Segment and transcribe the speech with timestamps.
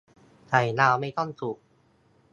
[0.47, 1.57] ไข่ดาวไม่ต้องสุก